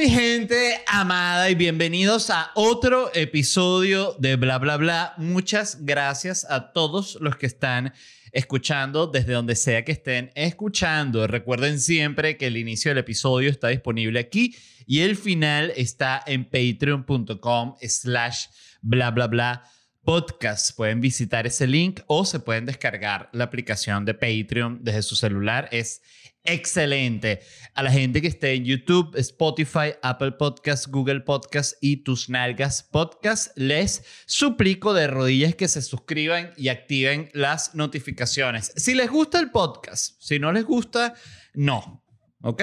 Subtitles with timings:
[0.00, 5.12] mi gente amada y bienvenidos a otro episodio de Bla Bla Bla.
[5.18, 7.92] Muchas gracias a todos los que están
[8.32, 11.26] escuchando desde donde sea que estén escuchando.
[11.26, 14.56] Recuerden siempre que el inicio del episodio está disponible aquí
[14.86, 18.46] y el final está en patreon.com slash
[18.80, 19.70] bla bla bla
[20.04, 20.76] podcast.
[20.76, 25.68] Pueden visitar ese link o se pueden descargar la aplicación de Patreon desde su celular.
[25.72, 26.02] Es
[26.44, 27.40] excelente.
[27.74, 32.82] A la gente que esté en YouTube, Spotify, Apple Podcasts, Google Podcasts y Tus Nalgas
[32.82, 38.72] Podcast, les suplico de rodillas que se suscriban y activen las notificaciones.
[38.76, 41.14] Si les gusta el podcast, si no les gusta,
[41.54, 42.04] no.
[42.42, 42.62] ¿Ok?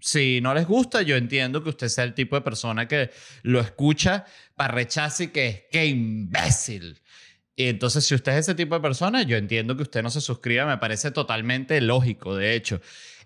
[0.00, 3.10] Si no les gusta, yo entiendo que usted sea el tipo de persona que
[3.42, 4.24] lo escucha
[4.56, 7.00] para rechazo y que qué imbécil.
[7.56, 10.20] Y entonces, si usted es ese tipo de persona, yo entiendo que usted no se
[10.20, 12.80] suscriba, me parece totalmente lógico, de hecho.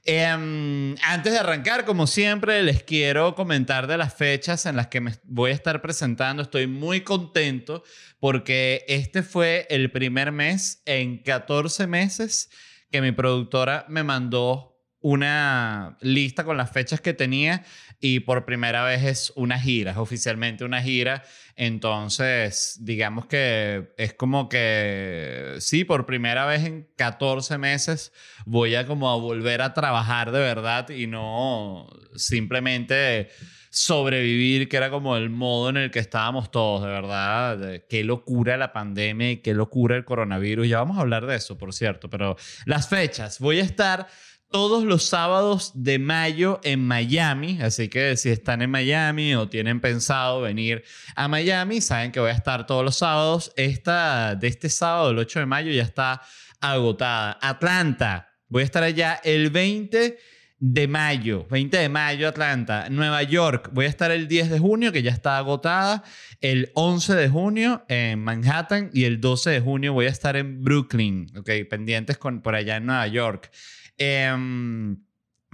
[0.05, 5.01] Em, antes de arrancar, como siempre, les quiero comentar de las fechas en las que
[5.01, 6.43] me voy a estar presentando.
[6.43, 7.85] Estoy muy contento
[8.19, 12.51] porque este fue el primer mes en 14 meses
[12.91, 14.72] que mi productora me mandó
[15.03, 17.65] una lista con las fechas que tenía
[18.01, 21.23] y por primera vez es una gira, es oficialmente una gira.
[21.55, 28.13] Entonces, digamos que es como que, sí, por primera vez en 14 meses
[28.47, 33.29] voy a como volver a trabajar de verdad y no simplemente
[33.71, 37.83] sobrevivir, que era como el modo en el que estábamos todos, de verdad.
[37.89, 40.69] Qué locura la pandemia y qué locura el coronavirus.
[40.69, 42.37] Ya vamos a hablar de eso, por cierto, pero
[42.67, 43.39] las fechas.
[43.39, 44.09] Voy a estar
[44.53, 47.59] todos los sábados de mayo en Miami.
[47.61, 50.85] Así que si están en Miami o tienen pensado venir
[51.17, 53.53] a Miami, saben que voy a estar todos los sábados.
[53.57, 56.23] Esta de este sábado, el 8 de mayo, ya está
[56.61, 57.39] agotada.
[57.43, 60.19] Atlanta, voy a estar allá el 20
[60.65, 64.93] de mayo, 20 de mayo Atlanta, Nueva York, voy a estar el 10 de junio
[64.93, 66.05] que ya está agotada,
[66.41, 70.63] el 11 de junio en Manhattan y el 12 de junio voy a estar en
[70.63, 73.51] Brooklyn, ok, pendientes con, por allá en Nueva York.
[73.99, 74.97] Em,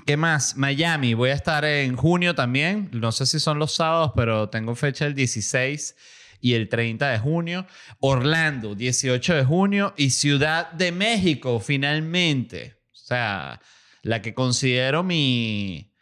[0.09, 0.57] ¿Qué más?
[0.57, 1.13] Miami.
[1.13, 2.89] Voy a estar en junio también.
[2.93, 5.95] No sé si son los sábados, pero tengo fecha el 16
[6.41, 7.67] y el 30 de junio.
[8.01, 9.93] Orlando, 18 de junio.
[9.99, 12.79] Y Ciudad de México, finalmente.
[12.91, 13.61] O sea,
[14.03, 15.93] la que considero mi...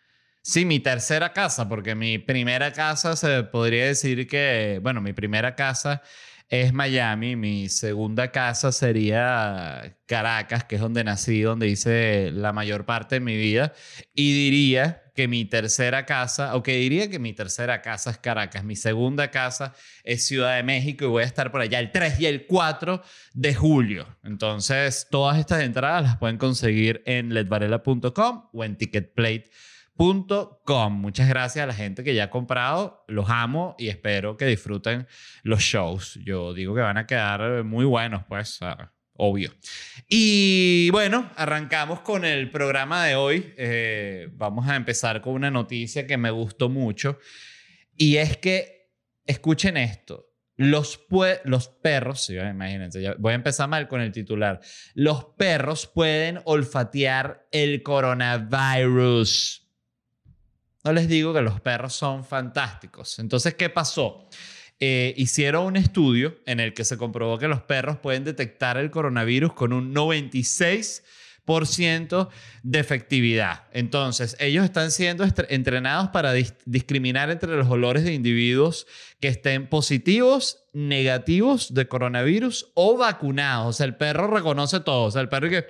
[0.40, 5.56] Sí, mi tercera casa, porque mi primera casa se podría decir que, bueno, mi primera
[5.56, 6.00] casa
[6.48, 7.36] es Miami.
[7.36, 13.20] Mi segunda casa sería Caracas, que es donde nací, donde hice la mayor parte de
[13.20, 13.72] mi vida.
[14.14, 18.64] Y diría que mi tercera casa, o que diría que mi tercera casa es Caracas,
[18.64, 19.74] mi segunda casa
[20.04, 23.02] es Ciudad de México y voy a estar por allá el 3 y el 4
[23.32, 24.06] de julio.
[24.22, 29.50] Entonces, todas estas entradas las pueden conseguir en ledvarela.com o en Ticketplate
[29.96, 31.00] Com.
[31.00, 33.04] Muchas gracias a la gente que ya ha comprado.
[33.08, 35.06] Los amo y espero que disfruten
[35.42, 36.20] los shows.
[36.22, 38.60] Yo digo que van a quedar muy buenos, pues,
[39.14, 39.54] obvio.
[40.06, 43.54] Y bueno, arrancamos con el programa de hoy.
[43.56, 47.18] Eh, vamos a empezar con una noticia que me gustó mucho.
[47.96, 48.90] Y es que,
[49.24, 50.26] escuchen esto.
[50.58, 51.00] Los,
[51.44, 54.60] los perros, imagínense, voy a empezar mal con el titular.
[54.94, 59.65] Los perros pueden olfatear el coronavirus.
[60.86, 63.18] No les digo que los perros son fantásticos.
[63.18, 64.28] Entonces, ¿qué pasó?
[64.78, 68.92] Eh, hicieron un estudio en el que se comprobó que los perros pueden detectar el
[68.92, 72.28] coronavirus con un 96%
[72.62, 73.64] de efectividad.
[73.72, 78.86] Entonces, ellos están siendo entrenados para discriminar entre los olores de individuos
[79.18, 83.66] que estén positivos, negativos de coronavirus o vacunados.
[83.66, 85.06] O sea, el perro reconoce todo.
[85.06, 85.66] O sea, el perro que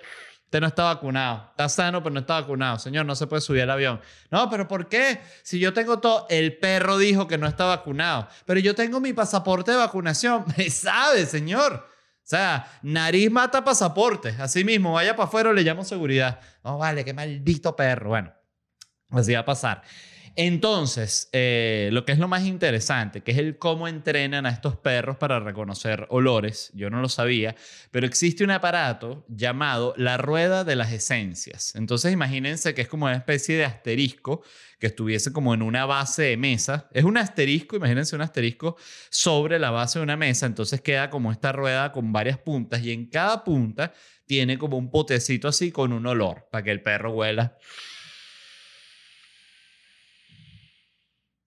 [0.47, 1.49] Usted no está vacunado.
[1.51, 2.79] Está sano, pero no está vacunado.
[2.79, 4.01] Señor, no se puede subir al avión.
[4.31, 5.21] No, pero ¿por qué?
[5.43, 8.29] Si yo tengo todo, el perro dijo que no está vacunado.
[8.45, 10.45] Pero yo tengo mi pasaporte de vacunación.
[10.57, 11.75] Me sabe, señor.
[11.75, 14.37] O sea, nariz mata pasaporte.
[14.39, 16.39] Así mismo, vaya para afuera, le llamo seguridad.
[16.63, 18.11] No, vale, qué maldito perro.
[18.11, 18.33] Bueno,
[19.11, 19.83] así va a pasar.
[20.39, 24.77] Entonces, eh, lo que es lo más interesante, que es el cómo entrenan a estos
[24.77, 27.57] perros para reconocer olores, yo no lo sabía,
[27.91, 31.75] pero existe un aparato llamado la rueda de las esencias.
[31.75, 34.43] Entonces, imagínense que es como una especie de asterisco
[34.79, 36.91] que estuviese como en una base de mesa.
[36.93, 38.77] Es un asterisco, imagínense un asterisco
[39.09, 42.93] sobre la base de una mesa, entonces queda como esta rueda con varias puntas y
[42.93, 43.95] en cada punta
[44.27, 47.57] tiene como un potecito así con un olor para que el perro huela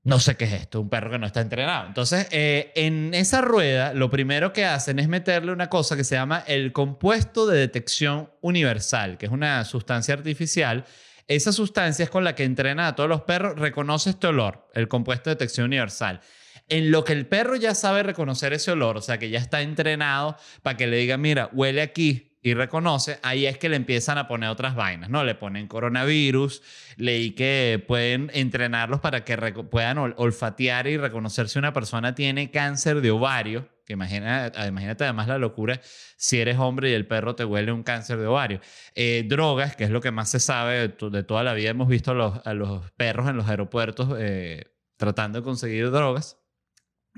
[0.09, 1.87] no sé qué es esto, un perro que no está entrenado.
[1.87, 6.15] Entonces, eh, en esa rueda, lo primero que hacen es meterle una cosa que se
[6.15, 10.85] llama el compuesto de detección universal, que es una sustancia artificial
[11.29, 14.87] esa sustancia es con la que entrena a todos los perros, reconoce este olor, el
[14.87, 16.21] compuesto de detección universal.
[16.67, 19.61] En lo que el perro ya sabe reconocer ese olor, o sea, que ya está
[19.61, 24.17] entrenado para que le diga, mira, huele aquí, y reconoce, ahí es que le empiezan
[24.17, 25.23] a poner otras vainas, ¿no?
[25.25, 26.61] Le ponen coronavirus,
[26.95, 29.37] leí que pueden entrenarlos para que
[29.69, 35.27] puedan olfatear y reconocer si una persona tiene cáncer de ovario, que imagina, imagínate además
[35.27, 35.81] la locura
[36.15, 38.61] si eres hombre y el perro te huele un cáncer de ovario.
[38.95, 42.11] Eh, drogas, que es lo que más se sabe de, toda la vida, hemos visto
[42.11, 44.65] a los, a los perros en los aeropuertos eh,
[44.95, 46.37] tratando de conseguir drogas.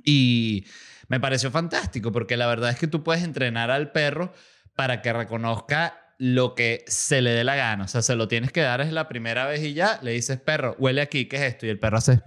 [0.04, 0.66] Y
[1.10, 4.34] me pareció fantástico porque la verdad es que tú puedes entrenar al perro
[4.82, 7.84] para que reconozca lo que se le dé la gana.
[7.84, 10.40] O sea, se lo tienes que dar es la primera vez y ya le dices,
[10.40, 11.68] perro, huele aquí, ¿qué es esto?
[11.68, 12.20] Y el perro hace...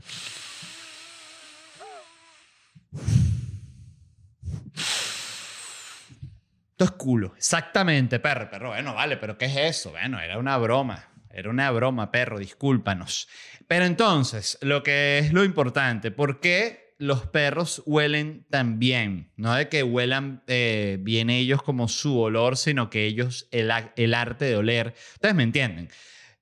[6.71, 7.35] Esto es culo.
[7.37, 8.49] Exactamente, perro.
[8.49, 9.91] Perro, bueno, vale, pero ¿qué es eso?
[9.91, 11.09] Bueno, era una broma.
[11.31, 13.27] Era una broma, perro, discúlpanos.
[13.67, 19.33] Pero entonces, lo que es lo importante, ¿por qué los perros huelen tan bien.
[19.37, 24.15] No de que huelan eh, bien ellos como su olor, sino que ellos, el, el
[24.15, 24.95] arte de oler.
[25.15, 25.89] Ustedes me entienden.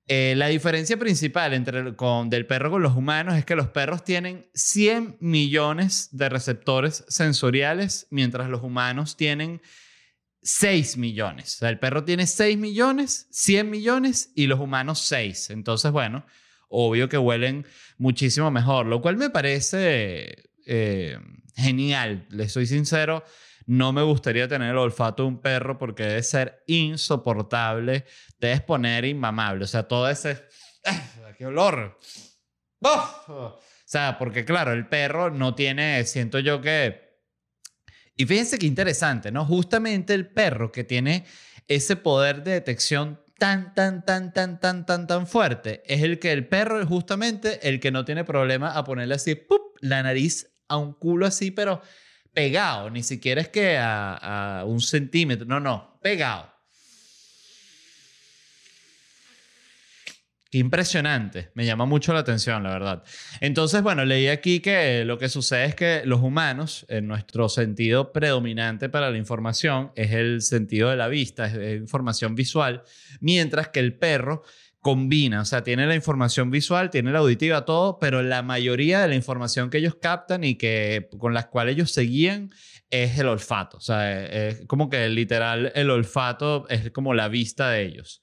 [0.09, 4.05] Eh, la diferencia principal entre con, del perro con los humanos es que los perros
[4.05, 9.63] tienen 100 millones de receptores sensoriales, mientras los humanos tienen
[10.43, 11.55] 6 millones.
[11.55, 15.51] O sea, el perro tiene 6 millones, 100 millones y los humanos 6.
[15.51, 16.27] Entonces, bueno,
[16.73, 17.67] obvio que huelen
[17.99, 21.19] muchísimo mejor, lo cual me parece eh,
[21.55, 22.27] genial.
[22.31, 23.25] Les soy sincero,
[23.67, 28.07] no me gustaría tener el olfato de un perro porque debe ser insoportable,
[28.41, 29.65] debe poner inmamable.
[29.65, 30.43] O sea, todo ese...
[30.85, 31.33] ¡ah!
[31.37, 31.99] ¡Qué olor!
[32.81, 37.13] O sea, porque claro, el perro no tiene, siento yo que...
[38.17, 39.45] Y fíjense qué interesante, ¿no?
[39.45, 41.25] Justamente el perro que tiene
[41.69, 46.31] ese poder de detección tan, tan, tan, tan, tan, tan, tan fuerte, es el que
[46.31, 49.77] el perro es justamente el que no tiene problema a ponerle así, ¡pup!
[49.81, 51.83] la nariz a un culo así, pero
[52.33, 56.52] pegado, ni siquiera es que a, a un centímetro, no, no, pegado.
[60.53, 63.05] Qué impresionante, me llama mucho la atención, la verdad.
[63.41, 68.13] Entonces, bueno, leí aquí que lo que sucede es que los humanos, en nuestro sentido
[68.13, 72.83] predominante para la información, es el sentido de la vista, es información visual,
[73.21, 74.43] mientras que el perro
[74.81, 79.09] combina, o sea, tiene la información visual, tiene la auditiva, todo, pero la mayoría de
[79.09, 82.51] la información que ellos captan y que con las cuales ellos se guían
[82.91, 87.71] es el olfato, o sea, es como que literal el olfato es como la vista
[87.71, 88.23] de ellos.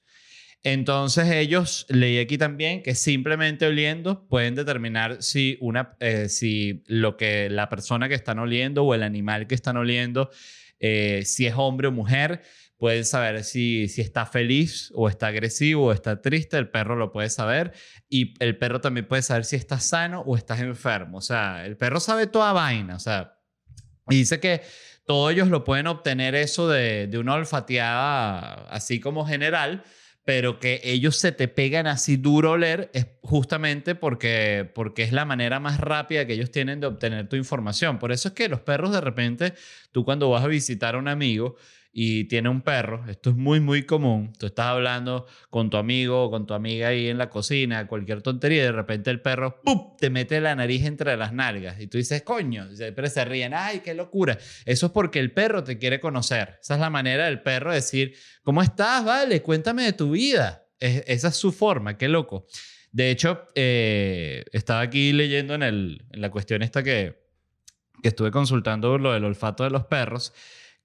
[0.62, 7.16] Entonces ellos, leí aquí también que simplemente oliendo pueden determinar si, una, eh, si lo
[7.16, 10.30] que la persona que están oliendo o el animal que están oliendo,
[10.78, 12.42] eh, si es hombre o mujer,
[12.76, 17.10] pueden saber si, si está feliz o está agresivo o está triste, el perro lo
[17.10, 17.72] puede saber
[18.08, 21.18] y el perro también puede saber si está sano o estás enfermo.
[21.18, 23.38] O sea, el perro sabe toda vaina, o sea,
[24.06, 24.60] dice que
[25.06, 29.84] todos ellos lo pueden obtener eso de, de una olfateada así como general,
[30.24, 35.24] pero que ellos se te pegan así duro oler es justamente porque, porque es la
[35.24, 37.98] manera más rápida que ellos tienen de obtener tu información.
[37.98, 39.54] Por eso es que los perros de repente,
[39.92, 41.56] tú cuando vas a visitar a un amigo,
[41.92, 44.32] y tiene un perro, esto es muy, muy común.
[44.38, 48.22] Tú estás hablando con tu amigo o con tu amiga ahí en la cocina, cualquier
[48.22, 49.96] tontería, y de repente el perro ¡pum!
[49.98, 51.80] te mete la nariz entre las nalgas.
[51.80, 54.38] Y tú dices, coño, pero se ríen, ¡ay, qué locura!
[54.64, 56.58] Eso es porque el perro te quiere conocer.
[56.62, 58.14] Esa es la manera del perro de decir,
[58.44, 59.04] ¿cómo estás?
[59.04, 60.66] Vale, cuéntame de tu vida.
[60.78, 62.46] esa es su forma, qué loco.
[62.92, 67.20] De hecho, eh, estaba aquí leyendo en, el, en la cuestión esta que,
[68.00, 70.32] que estuve consultando lo del olfato de los perros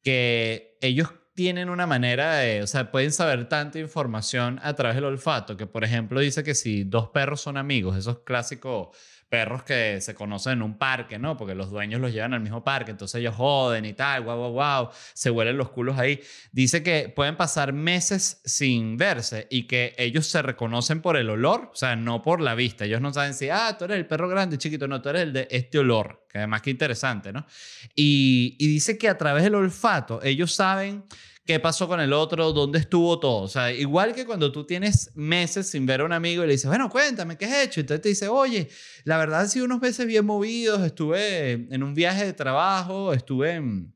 [0.06, 5.06] que ellos tienen una manera de, o sea, pueden saber tanta información a través del
[5.06, 8.96] olfato, que por ejemplo dice que si dos perros son amigos, esos clásicos
[9.36, 11.36] perros que se conocen en un parque, ¿no?
[11.36, 14.52] Porque los dueños los llevan al mismo parque, entonces ellos joden y tal, guau, guau,
[14.54, 16.22] guau, se huelen los culos ahí.
[16.54, 21.70] Dice que pueden pasar meses sin verse y que ellos se reconocen por el olor,
[21.74, 22.86] o sea, no por la vista.
[22.86, 25.34] Ellos no saben si, ah, tú eres el perro grande, chiquito, no, tú eres el
[25.34, 27.46] de este olor, que además que interesante, ¿no?
[27.94, 31.04] Y, y dice que a través del olfato ellos saben
[31.46, 33.44] qué pasó con el otro, dónde estuvo todo.
[33.44, 36.54] O sea, igual que cuando tú tienes meses sin ver a un amigo y le
[36.54, 37.80] dices, bueno, cuéntame, ¿qué has hecho?
[37.82, 38.70] Entonces te dice, oye,
[39.04, 43.52] la verdad han sido unos meses bien movidos, estuve en un viaje de trabajo, estuve
[43.52, 43.94] en...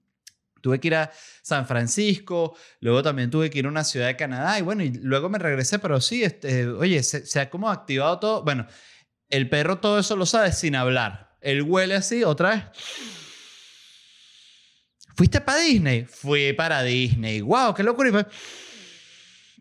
[0.62, 1.10] Tuve que ir a
[1.42, 4.92] San Francisco, luego también tuve que ir a una ciudad de Canadá y bueno, y
[4.92, 8.44] luego me regresé, pero sí, este, oye, se, se ha como activado todo.
[8.44, 8.68] Bueno,
[9.30, 11.38] el perro todo eso lo sabe sin hablar.
[11.40, 12.64] Él huele así, otra vez
[15.20, 16.06] ¿Fuiste para Disney?
[16.06, 17.42] Fui para Disney.
[17.42, 17.74] ¡Wow!
[17.74, 18.26] ¡Qué locura!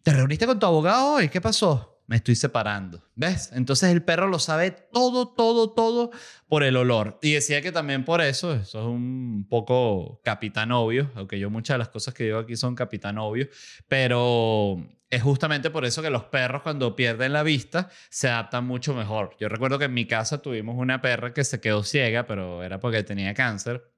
[0.05, 1.29] ¿Te reuniste con tu abogado hoy?
[1.29, 1.99] ¿Qué pasó?
[2.07, 3.03] me estoy separando.
[3.17, 3.51] ¿Ves?
[3.53, 6.11] Entonces el perro lo sabe todo, todo, todo
[6.49, 7.19] por el olor.
[7.23, 11.75] Y decía que también por eso, eso es un poco capitán obvio, aunque yo muchas
[11.75, 13.49] de las cosas que digo aquí son capitán obvio,
[13.89, 18.95] pero es justamente por eso que los perros cuando pierden la vista se adaptan mucho
[18.95, 19.37] mejor.
[19.39, 22.81] Yo recuerdo que en mi casa tuvimos una perra que se quedó ciega, pero era
[22.81, 23.98] porque tenía cáncer.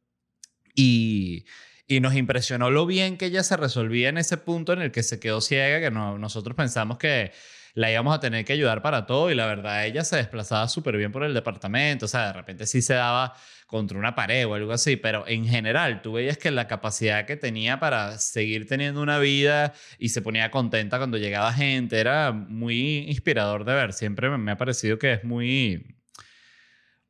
[0.75, 1.45] Y,
[1.87, 5.03] y nos impresionó lo bien que ella se resolvía en ese punto en el que
[5.03, 7.33] se quedó ciega, que no, nosotros pensamos que
[7.75, 10.97] la íbamos a tener que ayudar para todo y la verdad ella se desplazaba súper
[10.97, 13.35] bien por el departamento, o sea, de repente sí se daba
[13.67, 17.37] contra una pared o algo así, pero en general tú veías que la capacidad que
[17.37, 22.99] tenía para seguir teniendo una vida y se ponía contenta cuando llegaba gente era muy
[23.09, 26.00] inspirador de ver, siempre me ha parecido que es muy...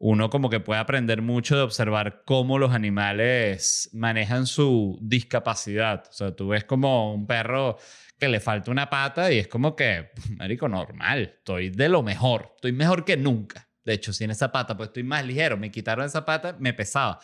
[0.02, 6.04] Uno como que puede aprender mucho de observar cómo los animales manejan su discapacidad.
[6.08, 7.76] O sea, tú ves como un perro
[8.18, 12.52] que le falta una pata y es como que, marico, normal, estoy de lo mejor,
[12.54, 13.68] estoy mejor que nunca.
[13.84, 15.58] De hecho, sin esa pata, pues estoy más ligero.
[15.58, 17.20] Me quitaron esa pata, me pesaba.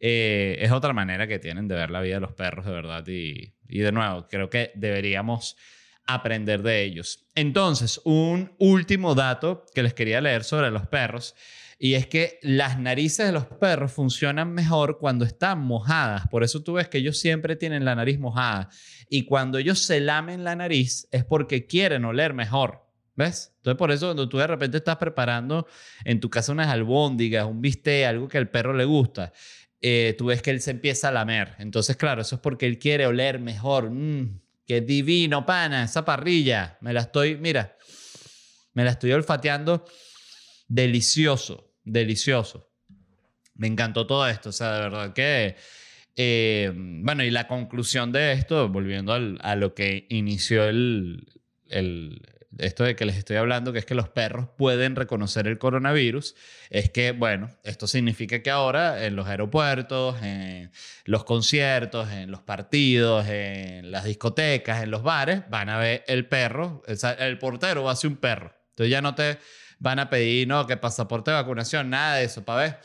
[0.00, 3.06] Eh, es otra manera que tienen de ver la vida de los perros, de verdad.
[3.06, 5.56] Y, y de nuevo, creo que deberíamos
[6.04, 7.24] aprender de ellos.
[7.36, 11.36] Entonces, un último dato que les quería leer sobre los perros
[11.78, 16.26] y es que las narices de los perros funcionan mejor cuando están mojadas.
[16.28, 18.70] Por eso tú ves que ellos siempre tienen la nariz mojada.
[19.10, 22.86] Y cuando ellos se lamen la nariz es porque quieren oler mejor.
[23.14, 23.54] ¿Ves?
[23.58, 25.66] Entonces, por eso, cuando tú de repente estás preparando
[26.04, 29.32] en tu casa unas albóndigas, un bistec, algo que al perro le gusta,
[29.80, 31.54] eh, tú ves que él se empieza a lamer.
[31.58, 33.90] Entonces, claro, eso es porque él quiere oler mejor.
[33.90, 36.76] Mm, qué divino, pana, esa parrilla.
[36.82, 37.78] Me la estoy, mira,
[38.74, 39.86] me la estoy olfateando
[40.68, 42.70] delicioso, delicioso.
[43.54, 45.56] Me encantó todo esto, o sea, de verdad que...
[46.18, 51.28] Eh, bueno, y la conclusión de esto, volviendo a lo que inició el,
[51.68, 52.22] el,
[52.58, 56.34] esto de que les estoy hablando, que es que los perros pueden reconocer el coronavirus,
[56.70, 60.70] es que, bueno, esto significa que ahora en los aeropuertos, en
[61.04, 66.26] los conciertos, en los partidos, en las discotecas, en los bares, van a ver el
[66.26, 66.82] perro,
[67.18, 68.54] el portero va a ser un perro.
[68.70, 69.38] Entonces ya no te
[69.78, 72.80] van a pedir, no, que pasaporte de vacunación, nada de eso, para ver.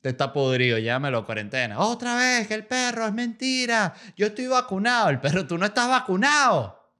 [0.00, 1.78] Te está podrido, llámelo cuarentena.
[1.78, 3.94] Otra vez, que el perro es mentira.
[4.16, 5.08] Yo estoy vacunado.
[5.08, 6.92] El perro, tú no estás vacunado.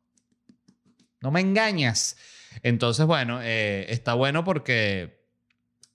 [1.20, 2.16] No me engañas.
[2.62, 5.22] Entonces, bueno, eh, está bueno porque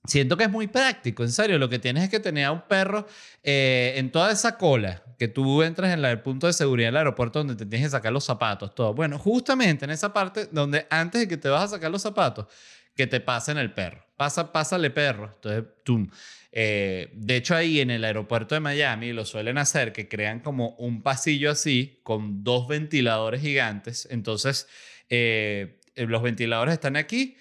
[0.05, 1.23] siento que es muy práctico.
[1.23, 3.07] En serio, lo que tienes es que tener a un perro
[3.41, 7.39] eh, en toda esa cola que tú entras en el punto de seguridad del aeropuerto
[7.39, 8.93] donde te tienes que sacar los zapatos, todo.
[8.93, 12.47] Bueno, justamente en esa parte donde antes de que te vas a sacar los zapatos,
[12.95, 14.03] que te pasen el perro.
[14.15, 15.31] Pasa, pásale perro.
[15.35, 15.65] Entonces.
[16.51, 20.69] Eh, de hecho, ahí en el aeropuerto de Miami lo suelen hacer que crean como
[20.77, 24.07] un pasillo así con dos ventiladores gigantes.
[24.09, 24.67] Entonces,
[25.09, 27.35] eh, los ventiladores están aquí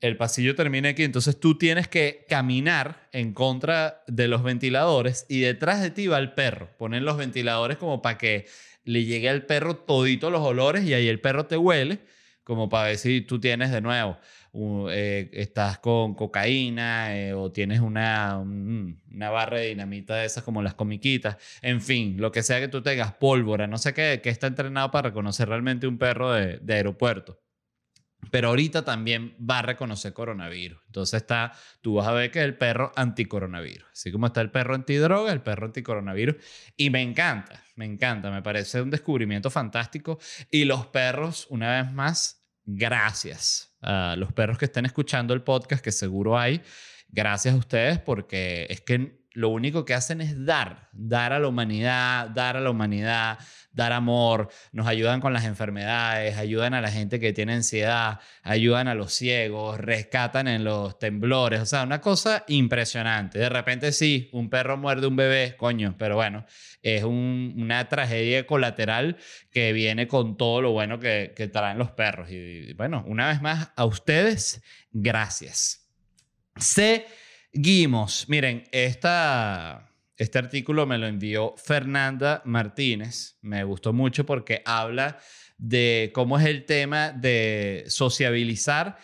[0.00, 5.40] el pasillo termina aquí, entonces tú tienes que caminar en contra de los ventiladores y
[5.40, 6.68] detrás de ti va el perro.
[6.78, 8.46] Ponen los ventiladores como para que
[8.84, 12.00] le llegue al perro todito los olores y ahí el perro te huele,
[12.42, 14.18] como para ver si tú tienes de nuevo,
[14.90, 20.62] eh, estás con cocaína eh, o tienes una, una barra de dinamita de esas como
[20.62, 24.28] las comiquitas, en fin, lo que sea que tú tengas, pólvora, no sé qué, que
[24.28, 27.43] está entrenado para reconocer realmente un perro de aeropuerto.
[28.30, 30.78] Pero ahorita también va a reconocer coronavirus.
[30.86, 33.86] Entonces está, tú vas a ver que es el perro anticoronavirus.
[33.92, 36.36] Así como está el perro antidroga, el perro anticoronavirus.
[36.76, 40.18] Y me encanta, me encanta, me parece un descubrimiento fantástico.
[40.50, 45.84] Y los perros, una vez más, gracias a los perros que estén escuchando el podcast,
[45.84, 46.62] que seguro hay.
[47.08, 51.48] Gracias a ustedes porque es que lo único que hacen es dar, dar a la
[51.48, 53.38] humanidad, dar a la humanidad,
[53.72, 58.86] dar amor, nos ayudan con las enfermedades, ayudan a la gente que tiene ansiedad, ayudan
[58.86, 63.40] a los ciegos, rescatan en los temblores, o sea, una cosa impresionante.
[63.40, 66.46] De repente sí, un perro muerde un bebé, coño, pero bueno,
[66.80, 69.16] es una tragedia colateral
[69.50, 72.30] que viene con todo lo bueno que, que traen los perros.
[72.30, 74.62] Y bueno, una vez más, a ustedes,
[74.92, 75.90] gracias.
[76.56, 77.06] Sé
[77.54, 78.28] Seguimos.
[78.28, 83.38] Miren, este artículo me lo envió Fernanda Martínez.
[83.42, 85.18] Me gustó mucho porque habla
[85.56, 88.98] de cómo es el tema de sociabilizar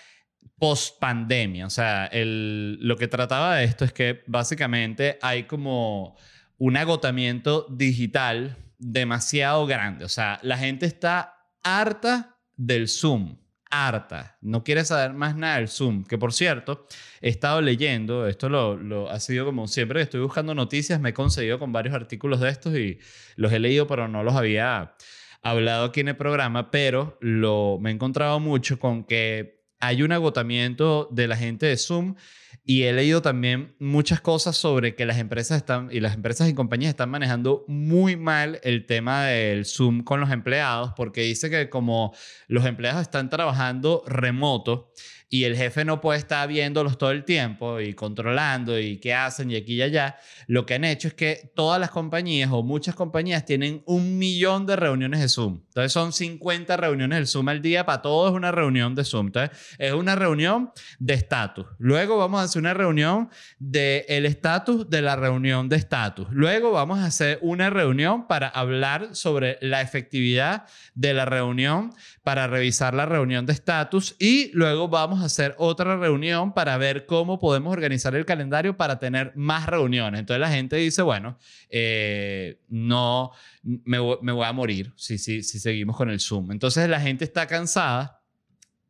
[0.59, 1.65] post pandemia.
[1.65, 6.17] O sea, el, lo que trataba de esto es que básicamente hay como
[6.59, 10.05] un agotamiento digital demasiado grande.
[10.05, 13.40] O sea, la gente está harta del Zoom
[13.71, 16.87] harta, no quiere saber más nada del Zoom, que por cierto,
[17.21, 21.11] he estado leyendo, esto lo, lo, ha sido como siempre que estoy buscando noticias, me
[21.11, 22.99] he conseguido con varios artículos de estos y
[23.37, 24.95] los he leído, pero no los había
[25.43, 30.13] hablado aquí en el programa, pero lo, me he encontrado mucho con que hay un
[30.13, 32.17] agotamiento de la gente de Zoom
[32.65, 36.55] y he leído también muchas cosas sobre que las empresas están y las empresas y
[36.55, 41.69] compañías están manejando muy mal el tema del Zoom con los empleados porque dice que
[41.69, 42.15] como
[42.49, 44.93] los empleados están trabajando remoto,
[45.33, 49.53] y el jefe no puede estar viéndolos todo el tiempo y controlando y qué hacen
[49.53, 50.17] y aquí y allá,
[50.49, 54.67] lo que han hecho es que todas las compañías o muchas compañías tienen un millón
[54.67, 55.61] de reuniones de Zoom.
[55.69, 59.27] Entonces son 50 reuniones del Zoom al día, para todos es una reunión de Zoom.
[59.27, 61.67] Entonces es una reunión de estatus.
[61.79, 66.27] Luego vamos a hacer una reunión del el estatus de la reunión de estatus.
[66.31, 71.93] Luego vamos a hacer una reunión para hablar sobre la efectividad de la reunión,
[72.23, 77.39] para revisar la reunión de estatus y luego vamos hacer otra reunión para ver cómo
[77.39, 80.21] podemos organizar el calendario para tener más reuniones.
[80.21, 83.33] Entonces la gente dice, bueno, eh, no,
[83.63, 86.53] me, voy a morir si, si, si seguimos con el Zoom.
[86.53, 88.20] Entonces la gente está cansada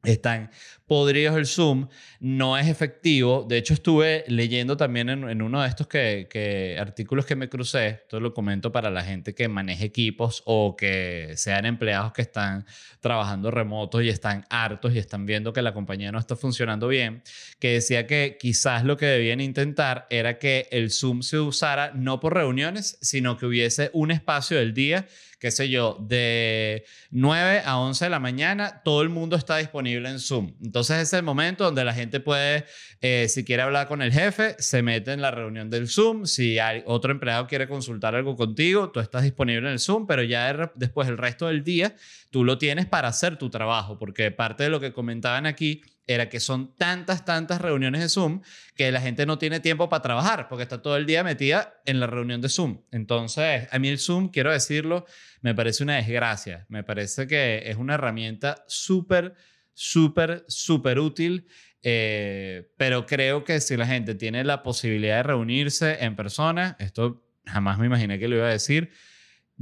[0.02, 0.50] están
[0.86, 1.88] podridos el Zoom,
[2.18, 3.46] no es efectivo.
[3.48, 8.18] De hecho, estuve leyendo también en, uno de estos que, artículos que me crucé, esto
[8.18, 12.66] lo comento para la gente que maneje equipos o que sean empleados que están
[13.00, 17.22] trabajando remotos y están hartos y están viendo que la compañía no está funcionando bien,
[17.58, 22.18] que decía que quizás lo que debían intentar era que el Zoom se usara no
[22.18, 25.06] por reuniones, sino que hubiese un espacio del día
[25.40, 30.08] qué sé yo, de 9 a 11 de la mañana, todo el mundo está disponible
[30.10, 30.52] en Zoom.
[30.62, 32.66] Entonces es el momento donde la gente puede,
[33.00, 36.26] eh, si quiere hablar con el jefe, se mete en la reunión del Zoom.
[36.26, 40.22] Si hay otro empleado quiere consultar algo contigo, tú estás disponible en el Zoom, pero
[40.22, 41.96] ya después el resto del día
[42.30, 46.28] tú lo tienes para hacer tu trabajo, porque parte de lo que comentaban aquí era
[46.28, 48.42] que son tantas, tantas reuniones de Zoom
[48.74, 52.00] que la gente no tiene tiempo para trabajar porque está todo el día metida en
[52.00, 52.82] la reunión de Zoom.
[52.90, 55.06] Entonces, a mí el Zoom, quiero decirlo,
[55.40, 56.66] me parece una desgracia.
[56.68, 59.34] Me parece que es una herramienta súper,
[59.72, 61.46] súper, súper útil.
[61.82, 67.24] Eh, pero creo que si la gente tiene la posibilidad de reunirse en persona, esto
[67.46, 68.90] jamás me imaginé que lo iba a decir,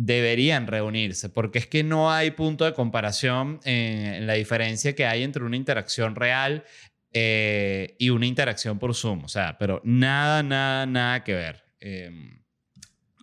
[0.00, 5.24] deberían reunirse, porque es que no hay punto de comparación en, la diferencia que hay
[5.24, 6.64] entre una interacción real
[7.12, 9.24] eh, y una interacción por Zoom.
[9.24, 11.64] O sea, pero nada, nada, nada que ver.
[11.80, 12.44] Em,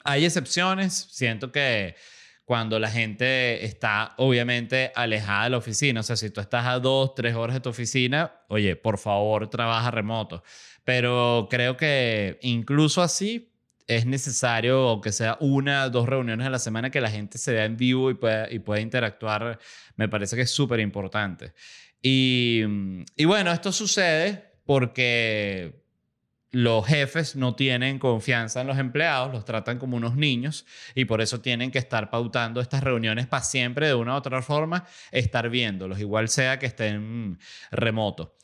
[0.04, 1.96] hay excepciones, siento que
[2.44, 6.80] cuando la gente está obviamente alejada de la oficina, o sea, si tú estás a
[6.80, 10.44] dos, tres horas de tu oficina, oye, por favor, trabaja remoto.
[10.84, 13.55] Pero creo que incluso así
[13.88, 17.66] es necesario que sea una, dos reuniones a la semana que la gente se vea
[17.66, 19.60] en vivo y pueda, interactuar,
[19.96, 21.54] me parece que es súper importante.
[22.02, 22.62] Y,
[23.16, 25.86] y bueno, esto sucede porque
[26.56, 31.20] los jefes no tienen confianza en los empleados, los tratan como unos niños y por
[31.20, 35.50] eso tienen que estar pautando estas reuniones para siempre de una u otra forma, estar
[35.50, 37.40] viéndolos, igual sea que estén
[37.72, 38.38] remoto.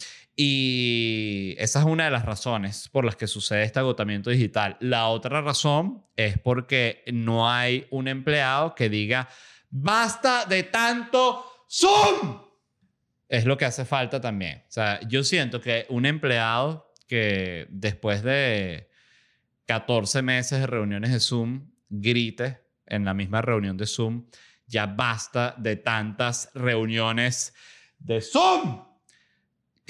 [0.44, 4.76] Y esa es una de las razones por las que sucede este agotamiento digital.
[4.80, 9.30] La otra razón es porque no hay un empleado que diga,
[9.70, 12.42] basta de tanto Zoom.
[13.30, 14.64] Es lo que hace falta también.
[14.68, 18.90] O sea, yo siento que un empleado que después de
[19.68, 24.26] 14 meses de reuniones de Zoom grite en la misma reunión de Zoom,
[24.66, 27.54] ya basta de tantas reuniones
[28.00, 28.91] de Zoom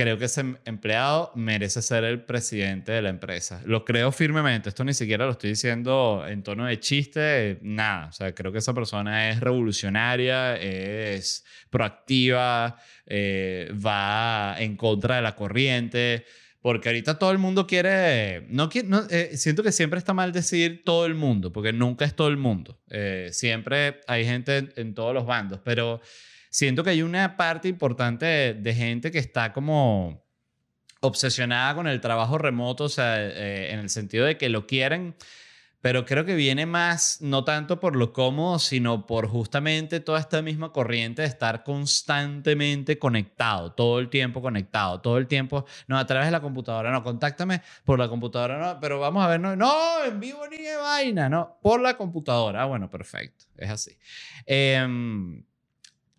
[0.02, 3.62] creo que ese empleado merece ser el presidente de la empresa.
[3.66, 4.70] Lo creo firmemente.
[4.70, 8.08] Esto ni siquiera lo estoy diciendo en tono de chiste, nada.
[8.08, 15.22] O sea, creo que esa persona es revolucionaria, es proactiva, eh, va en contra de
[15.22, 16.26] la corriente.
[16.62, 20.84] Porque ahorita todo el mundo quiere, no, no eh, siento que siempre está mal decir
[20.84, 22.80] todo el mundo, porque nunca es todo el mundo.
[22.90, 26.02] Eh, siempre hay gente en todos los bandos, pero
[26.52, 30.24] siento que hay una parte importante de, gente que está como
[31.00, 35.16] obsesionada con el trabajo remoto, o sea, eh, en el sentido de que lo quieren,
[35.80, 40.42] pero creo que viene más, no tanto por lo cómodo, sino por justamente toda esta
[40.44, 46.06] misma corriente de estar constantemente conectado, todo el tiempo conectado, todo el tiempo, no, a
[46.06, 49.56] través de la computadora, no, contáctame por la computadora, no, pero vamos a ver, no,
[49.56, 53.98] no en vivo ni de vaina, no, por la computadora, ah, bueno, perfecto, es así.
[54.46, 54.86] Eh,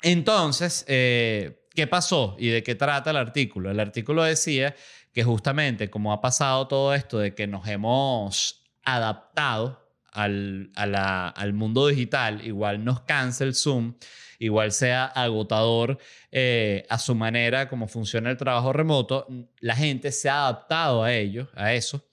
[0.03, 3.71] entonces, eh, ¿qué pasó y de qué trata el artículo?
[3.71, 4.75] El artículo decía
[5.13, 12.45] que justamente como ha pasado todo esto de que nos hemos adaptado al, mundo digital,
[12.45, 13.95] igual nos cansa el Zoom,
[14.39, 15.99] igual sea agotador
[16.31, 19.27] eh, a su manera como funciona el trabajo remoto,
[19.61, 22.05] la gente se ha adaptado a ello, a eso.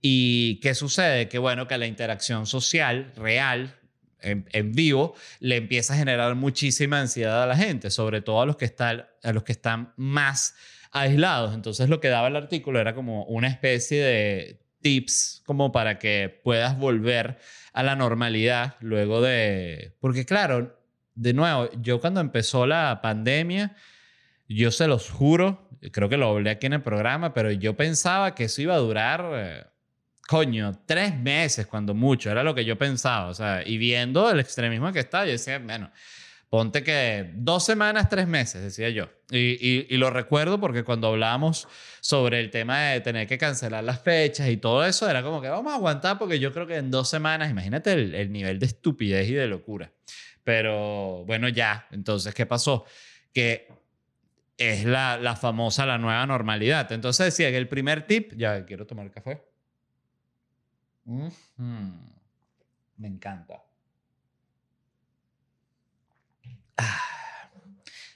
[0.00, 1.28] ¿Y qué sucede?
[1.28, 3.74] Que bueno, que la interacción social real
[4.20, 8.56] en, vivo, le empieza a generar muchísima ansiedad a la gente, sobre todo a los
[8.56, 10.54] que están, a los que están más
[10.90, 11.54] aislados.
[11.54, 16.40] Entonces lo que daba el artículo era como una especie de tips como para que
[16.42, 17.38] puedas volver
[17.72, 19.96] a la normalidad luego de...
[20.00, 20.78] Porque claro,
[21.14, 23.76] de nuevo, yo cuando empezó la pandemia,
[24.48, 28.34] yo se los juro, creo que lo hablé aquí en el programa, pero yo pensaba
[28.34, 29.72] que eso iba a durar...
[30.28, 34.38] Coño, tres meses cuando mucho, era lo que yo pensaba, o sea, y viendo el
[34.40, 35.90] extremismo que está, yo decía, bueno,
[36.50, 39.08] ponte que dos semanas, tres meses, decía yo.
[39.30, 41.66] Y, lo recuerdo porque cuando hablábamos
[42.02, 45.48] sobre el tema de tener que cancelar las fechas y todo eso, era como que
[45.48, 48.66] vamos a aguantar porque yo creo que en dos semanas, imagínate el, el nivel de
[48.66, 49.90] estupidez y de locura.
[50.44, 52.84] Pero bueno, ya, entonces, ¿qué pasó?
[53.32, 53.66] Que
[54.58, 56.92] es la, la famosa, la nueva normalidad.
[56.92, 59.47] Entonces decía que el primer tip, ya quiero tomar café.
[62.96, 63.62] Me encanta.
[66.76, 67.50] Ah.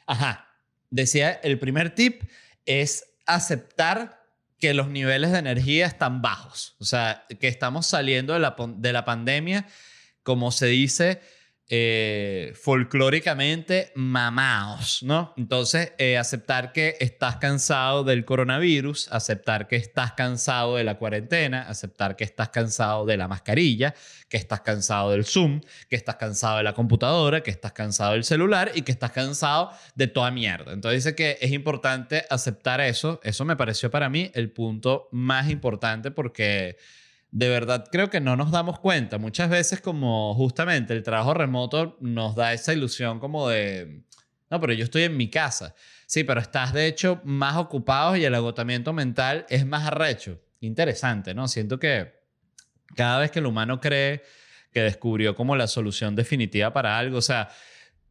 [0.06, 0.48] Ajá.
[0.90, 2.22] Decía, el primer tip
[2.66, 4.22] es aceptar
[4.58, 6.76] que los niveles de energía están bajos.
[6.78, 9.66] O sea, que estamos saliendo de la, de la pandemia,
[10.22, 11.22] como se dice,
[11.74, 15.32] eh, folclóricamente mamaos, ¿no?
[15.38, 21.62] Entonces, eh, aceptar que estás cansado del coronavirus, aceptar que estás cansado de la cuarentena,
[21.62, 23.94] aceptar que estás cansado de la mascarilla,
[24.28, 28.24] que estás cansado del Zoom, que estás cansado de la computadora, que estás cansado del
[28.24, 30.74] celular y que estás cansado de toda mierda.
[30.74, 33.18] Entonces dice que es importante aceptar eso.
[33.22, 36.76] Eso me pareció para mí el punto más importante porque
[37.32, 39.18] de verdad creo que no nos damos cuenta.
[39.18, 44.02] Muchas veces como justamente el trabajo remoto nos da esa ilusión como de,
[44.50, 45.74] no, pero yo estoy en mi casa.
[46.06, 50.40] Sí, pero estás de hecho más ocupado y el agotamiento mental es más arrecho.
[50.60, 51.48] Interesante, ¿no?
[51.48, 52.12] Siento que
[52.94, 54.22] cada vez que el humano cree
[54.70, 57.48] que descubrió como la solución definitiva para algo, o sea,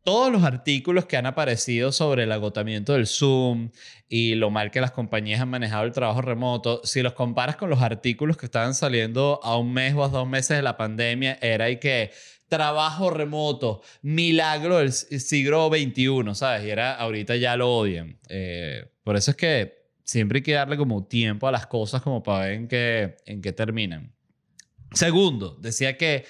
[0.04, 3.70] todos los artículos que han aparecido sobre el agotamiento del Zoom
[4.10, 7.70] y lo mal que las compañías han manejado el trabajo remoto, si los comparas con
[7.70, 11.38] los artículos que estaban saliendo a un mes o a dos meses de la pandemia,
[11.42, 12.12] era y que
[12.48, 16.66] trabajo remoto, milagro del siglo XXI, ¿sabes?
[16.66, 18.20] Y era, ahorita ya lo odian.
[18.28, 22.22] Eh, por eso es que siempre hay que darle como tiempo a las cosas como
[22.22, 24.14] para ver en qué, en qué terminan.
[24.94, 26.26] Segundo, decía que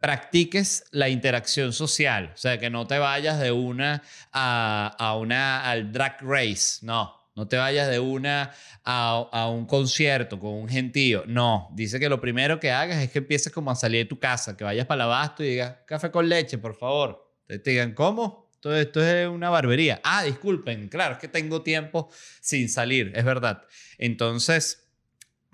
[0.00, 5.70] practiques la interacción social, o sea, que no te vayas de una a, a una
[5.70, 8.52] al drag race, no, no te vayas de una
[8.84, 11.24] a, a, un concierto con un gentío.
[11.26, 14.18] No, dice que lo primero que hagas es que empieces como a salir de tu
[14.18, 17.32] casa, que vayas para el abasto y digas, café con leche, por favor.
[17.46, 18.50] Te, digan, ¿cómo?
[18.60, 20.00] Todo esto es una barbería.
[20.04, 22.10] Ah, disculpen, claro, es que tengo tiempo
[22.40, 23.62] sin salir, es verdad.
[23.96, 24.88] Entonces,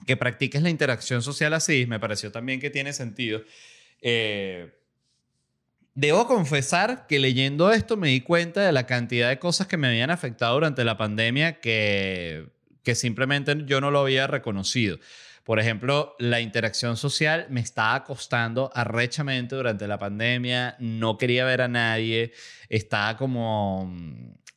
[0.06, 3.42] que practiques la interacción social así, me pareció también que tiene sentido.
[4.00, 4.72] Eh,
[5.94, 9.88] debo confesar que leyendo esto me di cuenta de la cantidad de cosas que me
[9.88, 12.48] habían afectado durante la pandemia que,
[12.82, 14.98] que simplemente yo no lo había reconocido.
[15.46, 21.62] Por ejemplo, la interacción social me estaba costando arrechamente durante la pandemia, no quería ver
[21.62, 22.32] a nadie,
[22.68, 23.88] estaba como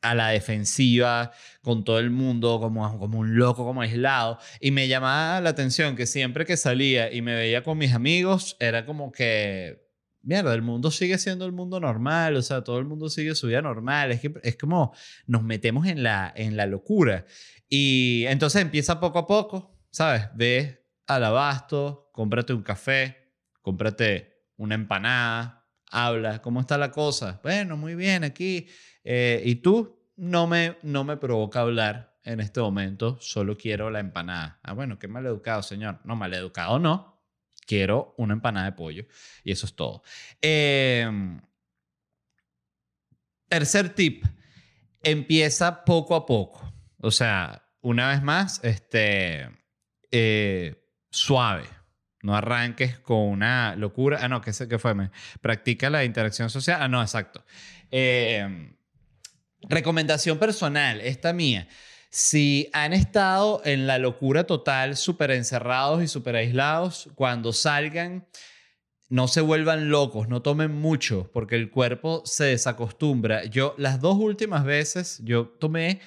[0.01, 1.31] a la defensiva
[1.61, 4.39] con todo el mundo, como, como un loco, como aislado.
[4.59, 8.55] Y me llamaba la atención que siempre que salía y me veía con mis amigos,
[8.59, 9.89] era como que,
[10.21, 13.47] mierda, el mundo sigue siendo el mundo normal, o sea, todo el mundo sigue su
[13.47, 14.11] vida normal.
[14.11, 14.93] Es, que, es como
[15.27, 17.25] nos metemos en la, en la locura.
[17.67, 20.27] Y entonces empieza poco a poco, ¿sabes?
[20.35, 25.58] Ve al abasto, cómprate un café, cómprate una empanada,
[25.89, 27.39] habla, ¿cómo está la cosa?
[27.43, 28.67] Bueno, muy bien, aquí
[29.03, 33.99] eh, y tú no me, no me provoca hablar en este momento, solo quiero la
[33.99, 34.59] empanada.
[34.63, 35.99] Ah, bueno, qué mal educado, señor.
[36.03, 37.23] No, mal educado no.
[37.65, 39.05] Quiero una empanada de pollo.
[39.43, 40.03] Y eso es todo.
[40.41, 41.41] Em,
[43.47, 44.25] tercer tip.
[45.01, 46.71] Empieza poco a poco.
[46.99, 49.49] O sea, una vez más, este,
[50.11, 50.75] eh,
[51.09, 51.78] suave.
[52.21, 54.19] No arranques con una locura.
[54.21, 54.93] Ah, no, ¿qué, qué fue?
[55.41, 56.79] Practica la interacción social.
[56.81, 57.45] Ah, no, exacto.
[57.91, 58.73] Eh,
[59.67, 61.67] Recomendación personal, esta mía.
[62.09, 68.25] Si han estado en la locura total, súper encerrados y súper aislados, cuando salgan,
[69.09, 73.45] no se vuelvan locos, no tomen mucho, porque el cuerpo se desacostumbra.
[73.45, 75.99] Yo las dos últimas veces, yo tomé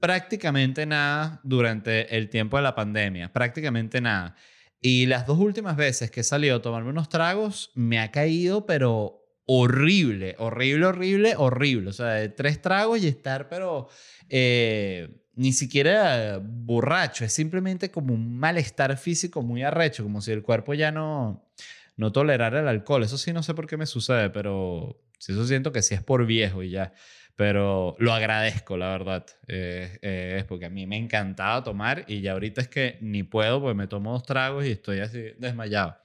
[0.00, 4.34] prácticamente nada durante el tiempo de la pandemia, prácticamente nada.
[4.80, 8.66] Y las dos últimas veces que he salido a tomarme unos tragos, me ha caído,
[8.66, 11.90] pero horrible, horrible, horrible, horrible.
[11.90, 13.88] O sea, de tres tragos y estar, pero
[14.28, 17.24] eh, ni siquiera borracho.
[17.24, 21.48] Es simplemente como un malestar físico muy arrecho, como si el cuerpo ya no,
[21.96, 23.02] no tolerar el alcohol.
[23.02, 26.26] Eso sí, no sé por qué me sucede, pero eso siento que sí es por
[26.26, 26.92] viejo y ya.
[27.38, 29.24] Pero lo agradezco, la verdad.
[29.46, 33.60] Eh, es porque a mí me encantaba tomar y ya ahorita es que ni puedo,
[33.60, 35.96] pues me tomo dos tragos y estoy así desmayado.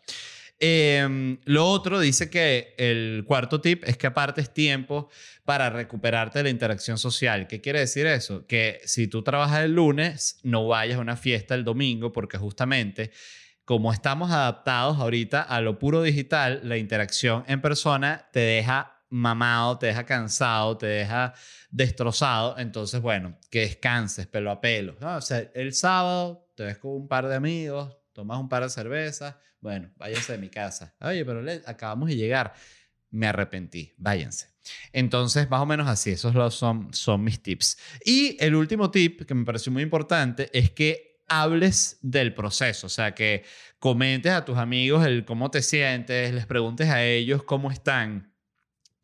[0.59, 5.09] Em, lo otro dice que el cuarto tip es que apartes tiempo
[5.43, 7.47] para recuperarte de la interacción social.
[7.47, 8.45] ¿Qué quiere decir eso?
[8.45, 13.09] Que si tú trabajas el lunes, no vayas a una fiesta el domingo porque justamente
[13.65, 19.77] como estamos adaptados ahorita a lo puro digital, la interacción en persona te deja mamado,
[19.77, 21.33] te deja cansado, te deja
[21.69, 22.57] destrozado.
[22.57, 24.97] Entonces, bueno, que descanses pelo a pelo.
[24.99, 28.69] O sea, el sábado te ves con un par de amigos, tomas un par de
[28.69, 30.95] cervezas, bueno, váyanse de mi casa.
[30.99, 32.53] Oye, pero acabamos de llegar.
[33.11, 34.47] Me arrepentí, váyanse.
[34.91, 37.77] Entonces, más o menos así, esos son, son mis tips.
[38.03, 42.89] Y el último tip que me pareció muy importante es que hables del proceso, o
[42.89, 43.43] sea, que
[43.77, 48.32] comentes a tus amigos el cómo te sientes, les preguntes a ellos cómo están,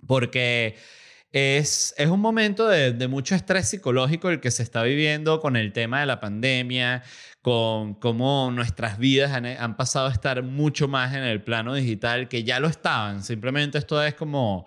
[0.05, 0.75] porque
[1.31, 5.73] es, es un momento de, mucho estrés psicológico el que se está viviendo con el
[5.73, 7.03] tema de la pandemia,
[7.41, 12.27] con cómo nuestras vidas han, han, pasado a estar mucho más en el plano digital,
[12.27, 13.23] que ya lo estaban.
[13.23, 14.65] Simplemente esto es como,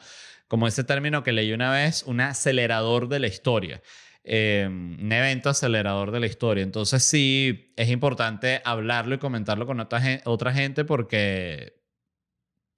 [0.48, 3.82] como ese término que leí una vez, un acelerador de la historia.
[4.24, 6.62] Eh, un evento acelerador de la historia.
[6.62, 11.81] Entonces sí, es importante hablarlo y comentarlo con otra, otra gente porque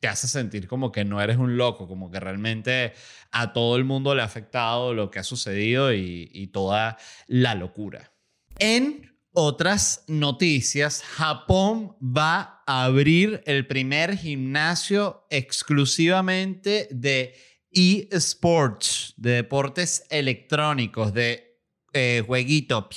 [0.04, 2.92] te hace sentir como que no eres un loco, como que realmente
[3.32, 8.12] a todo el mundo le ha afectado lo que ha sucedido y, toda la locura.
[8.58, 17.34] En otras noticias, Japón va a abrir el primer gimnasio exclusivamente de
[17.70, 21.43] eSports, de deportes electrónicos, de
[21.94, 22.88] eh, jueguito.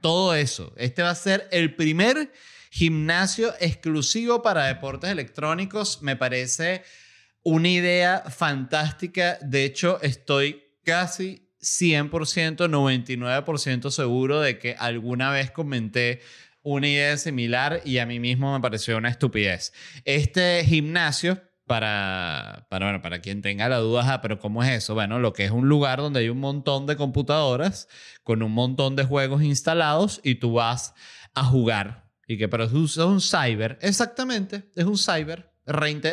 [0.00, 0.72] Todo eso.
[0.76, 2.32] Este va a ser el primer
[2.70, 6.02] gimnasio exclusivo para deportes electrónicos.
[6.02, 6.82] Me parece
[7.42, 9.38] una idea fantástica.
[9.40, 16.20] De hecho, estoy casi 100%, 99% seguro de que alguna vez comenté
[16.62, 19.72] una idea similar y a mí mismo me pareció una estupidez.
[20.04, 24.94] Este gimnasio, para, para, bueno, para quien tenga la duda, pero ¿cómo es eso?
[24.94, 27.86] Bueno, lo que es un lugar donde hay un montón de computadoras
[28.24, 30.94] con un montón de juegos instalados y tú vas
[31.34, 32.10] a jugar.
[32.26, 35.48] Y que, pero es un cyber, exactamente, es un cyber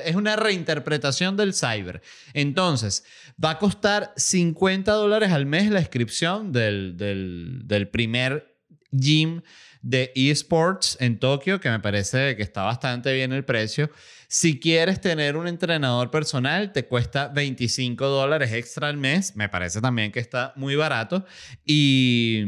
[0.06, 2.02] es una reinterpretación del cyber.
[2.34, 3.06] Entonces,
[3.44, 8.58] va a costar 50 dólares al mes la inscripción del, del, primer
[8.92, 9.42] gym
[9.82, 13.90] de esports en Tokio, que me parece que está bastante bien el precio.
[14.28, 19.36] Si quieres tener un entrenador personal, te cuesta 25 dólares extra al mes.
[19.36, 21.26] Me parece también que está muy barato.
[21.66, 22.44] Y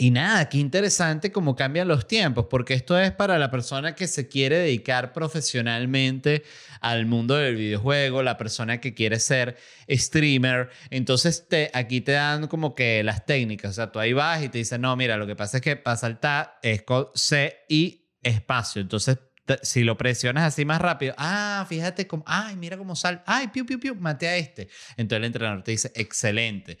[0.00, 4.06] y nada, qué interesante cómo cambian los tiempos, porque esto es para la persona que
[4.06, 6.44] se quiere dedicar profesionalmente
[6.80, 9.56] al mundo del videojuego, la persona que quiere ser
[9.90, 10.70] streamer.
[10.90, 14.48] Entonces te, aquí te dan como que las técnicas, o sea, tú ahí vas y
[14.48, 18.06] te dicen, no, mira, lo que pasa es que para saltar es con C y
[18.22, 18.80] espacio.
[18.80, 19.18] Entonces,
[19.62, 23.64] si lo presionas así más rápido, ah, fíjate cómo, ay, mira cómo sal, ay, piu,
[23.64, 24.68] piu, piu, mate a este.
[24.96, 26.78] Entonces el entrenador te dice, excelente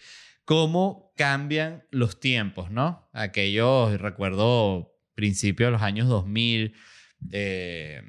[0.48, 3.10] cómo cambian los tiempos, ¿no?
[3.12, 6.72] Aquellos, recuerdo, principios de los años 2000,
[7.32, 8.00] eh,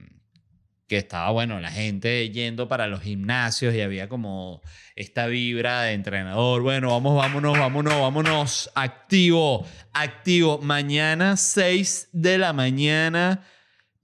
[0.88, 4.62] que estaba, bueno, la gente yendo para los gimnasios y había como
[4.96, 12.54] esta vibra de entrenador, bueno, vamos, vámonos, vámonos, vámonos, activo, activo, mañana 6 de la
[12.54, 13.44] mañana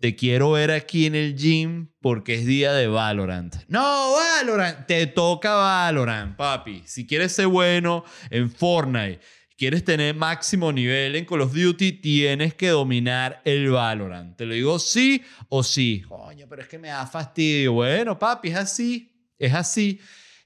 [0.05, 3.55] te quiero ver aquí en el gym porque es día de Valorant.
[3.67, 6.83] No, Valorant, te toca Valorant, papi.
[6.85, 9.19] Si quieres ser bueno en Fortnite,
[9.57, 14.37] quieres tener máximo nivel en Call of Duty, tienes que dominar el Valorant.
[14.37, 16.03] Te lo digo sí o sí.
[16.07, 17.73] Coño, pero es que me da fastidio.
[17.73, 19.99] Bueno, papi, es así, es así.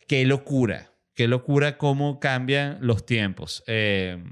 [0.07, 3.61] Qué locura, qué locura cómo cambian los tiempos.
[3.67, 4.23] Eh,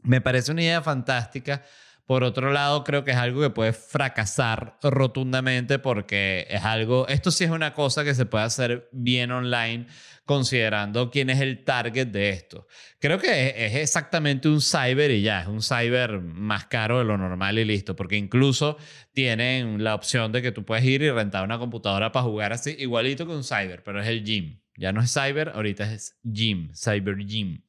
[0.00, 1.62] me parece una idea fantástica
[2.08, 7.30] por otro lado, creo que es algo que puede fracasar rotundamente porque es algo, esto
[7.30, 9.86] sí es una cosa que se puede hacer bien online
[10.24, 12.66] considerando quién es el target de esto.
[12.98, 17.18] Creo que es exactamente un cyber y ya, es un cyber más caro de lo
[17.18, 18.78] normal y listo, porque incluso
[19.12, 22.74] tienen la opción de que tú puedes ir y rentar una computadora para jugar así,
[22.78, 24.58] igualito que un cyber, pero es el gym.
[24.78, 27.60] Ya no es cyber, ahorita es gym, cyber gym.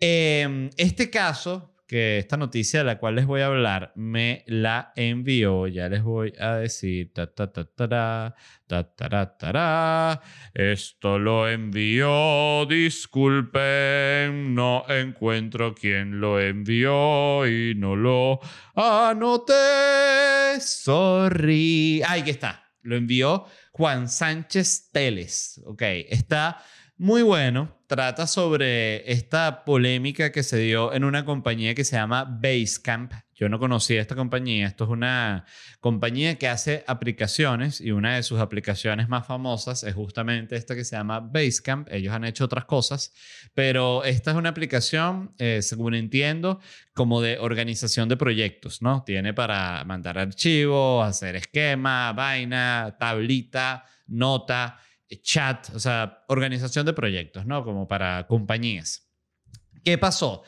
[0.00, 4.92] Em, este caso que esta noticia de la cual les voy a hablar me la
[4.94, 10.20] envió, ya les voy a decir, ta, ta, ta, ta, ta, ta, ta,
[10.52, 18.40] esto lo envió, disculpen, no encuentro quién lo envió y no lo
[18.74, 22.02] anoté, sorry.
[22.06, 26.62] Ahí que está, lo envió Juan Sánchez Teles, ok, está
[26.98, 27.76] muy bueno.
[27.86, 33.14] Trata sobre esta polémica que se dio en una compañía que se llama Basecamp.
[33.34, 34.66] Yo no conocía esta compañía.
[34.66, 35.46] Esto es una
[35.80, 40.84] compañía que hace aplicaciones y una de sus aplicaciones más famosas es justamente esta que
[40.84, 41.88] se llama Basecamp.
[41.90, 43.14] Ellos han hecho otras cosas,
[43.54, 46.60] pero esta es una aplicación, eh, según entiendo,
[46.92, 49.02] como de organización de proyectos, ¿no?
[49.04, 54.78] Tiene para mandar archivos, hacer esquema, vaina, tablita, nota
[55.22, 57.64] chat, o sea, organización de proyectos, ¿no?
[57.64, 59.08] Como para compañías.
[59.84, 60.42] ¿Qué pasó?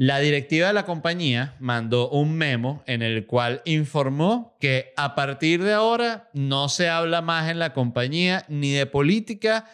[0.00, 5.62] La directiva de la compañía mandó un memo en el cual informó que a partir
[5.64, 9.68] de ahora no se habla más en la compañía ni de política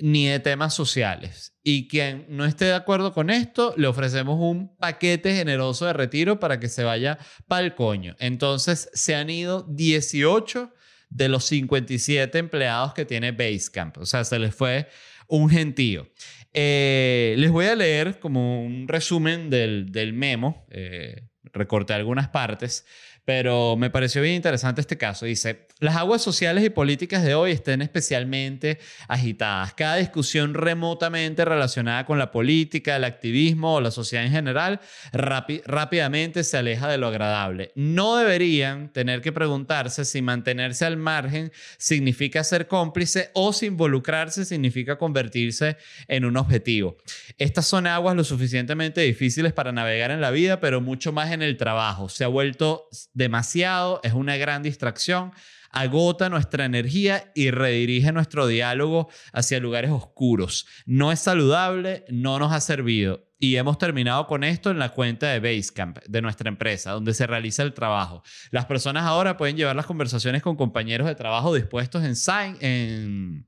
[0.00, 1.52] ni de temas sociales.
[1.62, 6.40] Y quien no esté de acuerdo con esto, le ofrecemos un paquete generoso de retiro
[6.40, 8.16] para que se vaya para el coño.
[8.18, 10.72] Entonces se han ido 18
[11.10, 13.98] de los 57 empleados que tiene Basecamp.
[13.98, 14.88] O sea, se les fue
[15.26, 16.08] un gentío.
[16.52, 20.66] Eh, les voy a leer como un resumen del, del memo.
[20.70, 22.86] Eh, recorté algunas partes,
[23.28, 25.26] pero me pareció bien interesante este caso.
[25.26, 29.74] Dice, las aguas sociales y políticas de hoy están especialmente agitadas.
[29.74, 34.80] Cada discusión remotamente relacionada con la política, el activismo o la sociedad en general
[35.12, 37.70] rápidamente se aleja de lo agradable.
[37.74, 44.46] No deberían tener que preguntarse si mantenerse al margen significa ser cómplice o si involucrarse
[44.46, 46.96] significa convertirse en un objetivo.
[47.36, 51.42] Estas son aguas lo suficientemente difíciles para navegar en la vida, pero mucho más en
[51.42, 52.08] el trabajo.
[52.08, 55.32] Se ha vuelto demasiado, es una gran distracción
[55.70, 60.66] agota nuestra energía y redirige nuestro diálogo hacia lugares oscuros.
[60.86, 63.24] No es saludable, no nos ha servido.
[63.38, 67.26] Y hemos terminado con esto en la cuenta de Basecamp, de nuestra empresa, donde se
[67.26, 68.22] realiza el trabajo.
[68.50, 73.46] Las personas ahora pueden llevar las conversaciones con compañeros de trabajo dispuestos en, sign, en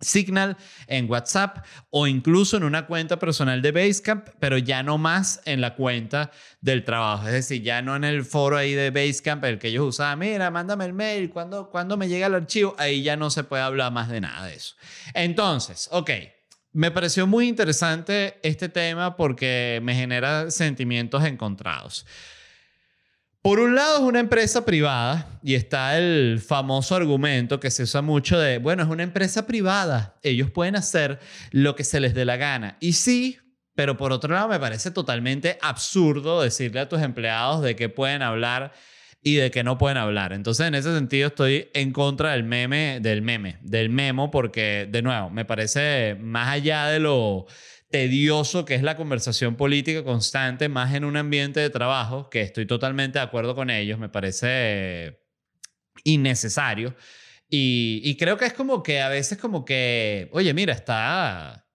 [0.00, 0.56] Signal,
[0.86, 5.60] en WhatsApp o incluso en una cuenta personal de Basecamp, pero ya no más en
[5.60, 6.30] la cuenta
[6.60, 7.26] del trabajo.
[7.26, 10.50] Es decir, ya no en el foro ahí de Basecamp, el que ellos usaban, mira,
[10.50, 13.92] mándame el mail, cuando, cuando me llega el archivo, ahí ya no se puede hablar
[13.92, 14.74] más de nada de eso.
[15.14, 16.10] Entonces, ok,
[16.72, 22.04] me pareció muy interesante este tema porque me genera sentimientos encontrados.
[23.46, 28.02] Por un lado es una empresa privada y está el famoso argumento que se usa
[28.02, 31.20] mucho de, bueno, es una empresa privada, ellos pueden hacer
[31.52, 32.76] lo que se les dé la gana.
[32.80, 33.38] Y sí,
[33.76, 38.22] pero por otro lado me parece totalmente absurdo decirle a tus empleados de qué pueden
[38.22, 38.72] hablar
[39.22, 40.32] y de qué no pueden hablar.
[40.32, 45.02] Entonces, en ese sentido estoy en contra del meme, del meme, del memo, porque, de
[45.02, 47.46] nuevo, me parece más allá de lo
[47.90, 52.66] tedioso que es la conversación política constante, más en un ambiente de trabajo, que estoy
[52.66, 55.20] totalmente de acuerdo con ellos, me parece
[56.04, 56.96] innecesario.
[57.48, 61.66] Y, creo que es como que a veces como que, oye, mira, está,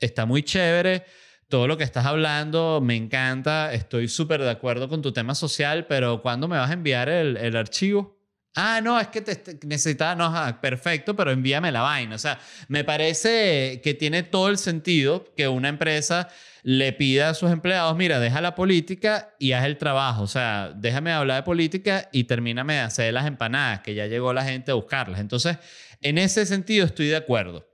[0.00, 1.04] está muy chévere
[1.48, 5.86] todo lo que estás hablando, me encanta, estoy súper de acuerdo con tu tema social,
[5.86, 8.19] pero ¿cuándo me vas a enviar el archivo?
[8.56, 12.16] Ah, no, es que te, necesitaba, no, perfecto, pero envíame la vaina.
[12.16, 16.28] O sea, me parece que tiene todo el sentido que una empresa
[16.62, 20.22] le pida a sus empleados, mira, deja la política y haz el trabajo.
[20.22, 24.32] O sea, déjame hablar de política y termíname de hacer las empanadas, que ya llegó
[24.32, 25.20] la gente a buscarlas.
[25.20, 25.56] Entonces,
[26.00, 27.66] en ese sentido estoy de acuerdo.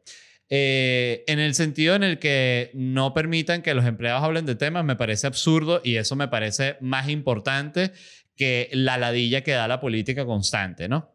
[0.49, 4.85] Eh, en el sentido en el que no permitan que los empleados hablen de temas,
[4.85, 7.93] me parece absurdo y eso me parece más importante
[8.37, 11.15] que la ladilla que da la política constante, ¿no?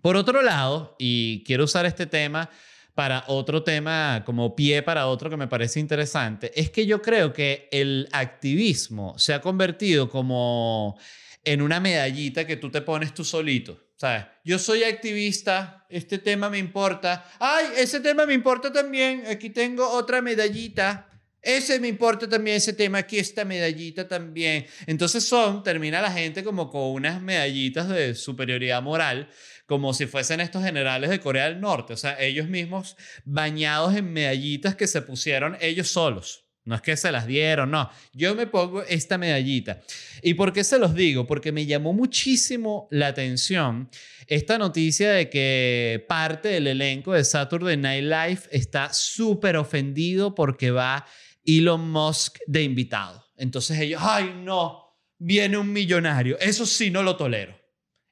[0.00, 2.50] Por otro lado, y quiero usar este tema
[2.94, 7.32] para otro tema como pie para otro que me parece interesante, es que yo creo
[7.32, 10.98] que el activismo se ha convertido como
[11.44, 13.78] en una medallita que tú te pones tú solito.
[13.96, 14.24] ¿Sabes?
[14.44, 17.24] Yo soy activista, este tema me importa.
[17.38, 19.24] Ay, ese tema me importa también.
[19.30, 21.08] Aquí tengo otra medallita.
[21.42, 24.64] Ese me importa también ese tema, aquí esta medallita también.
[24.86, 29.28] Entonces son, termina la gente como con unas medallitas de superioridad moral,
[29.66, 34.12] como si fuesen estos generales de Corea del Norte, o sea, ellos mismos bañados en
[34.12, 36.44] medallitas que se pusieron ellos solos.
[36.64, 37.90] No es que se las dieron, no.
[38.12, 39.80] Yo me pongo esta medallita.
[40.22, 41.26] ¿Y por qué se los digo?
[41.26, 43.90] Porque me llamó muchísimo la atención
[44.28, 50.70] esta noticia de que parte del elenco de Saturday Night Live está súper ofendido porque
[50.70, 51.04] va
[51.44, 53.24] Elon Musk de invitado.
[53.36, 56.38] Entonces ellos, ay no, viene un millonario.
[56.38, 57.58] Eso sí no lo tolero.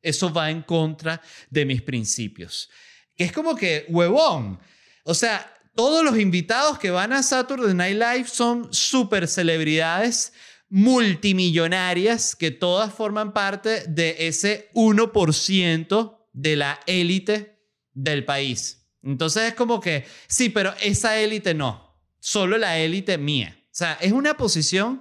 [0.02, 1.20] Eso va en contra
[1.50, 2.70] de mis principios.
[3.16, 4.58] Es como que, huevón.
[5.04, 10.32] O sea, todos los invitados que van a Saturday Night Live son super celebridades
[10.68, 17.60] multimillonarias que todas forman parte de ese 1% de la élite
[17.92, 18.88] del país.
[19.02, 21.89] Entonces es como que, sí, pero esa élite no,
[22.20, 23.56] solo la élite mía.
[23.64, 25.00] O sea, es una posición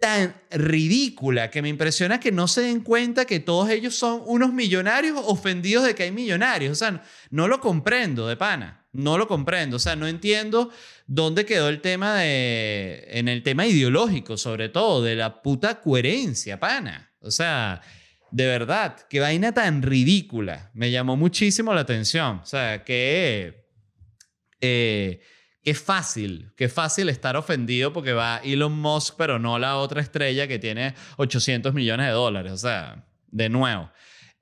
[0.00, 4.52] tan ridícula que me impresiona que no se den cuenta que todos ellos son unos
[4.52, 6.72] millonarios ofendidos de que hay millonarios.
[6.72, 9.76] O sea, no, lo comprendo de pana, no lo comprendo.
[9.76, 10.70] O sea, no entiendo
[11.06, 16.60] dónde quedó el tema de, en el tema ideológico, sobre todo, de la puta coherencia,
[16.60, 17.12] pana.
[17.20, 17.80] O sea,
[18.30, 20.70] de verdad, qué vaina tan ridícula.
[20.74, 22.40] Me llamó muchísimo la atención.
[22.42, 23.64] O sea, que...
[24.60, 25.20] Eh,
[25.64, 30.46] Qué fácil, qué fácil estar ofendido porque va Elon Musk, pero no la otra estrella
[30.46, 32.52] que tiene 800 millones de dólares.
[32.52, 33.90] O sea, de nuevo.